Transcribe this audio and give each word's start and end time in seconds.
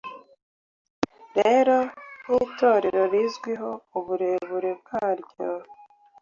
Rero, 1.37 1.77
nkitorero 2.25 3.01
rizwiho 3.13 3.71
uburebure 3.97 4.71
bwaryo, 4.79 5.49